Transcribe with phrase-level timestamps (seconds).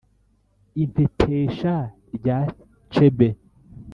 [0.83, 1.75] Impetesha
[2.15, 2.37] rya
[2.93, 3.29] cebe.